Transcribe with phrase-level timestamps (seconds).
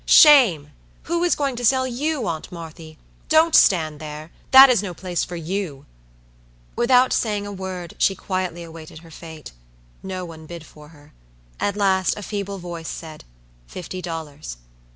[0.07, 0.71] Shame!
[1.03, 2.97] Who is going to sell you, aunt Marthy?
[3.29, 4.31] Don't stand there!
[4.49, 5.85] That is no place for you."
[6.75, 9.51] Without saying a word, she quietly awaited her fate.
[10.01, 11.13] No one bid for her.
[11.59, 13.25] At last, a feeble voice said,
[13.67, 14.57] "Fifty dollars."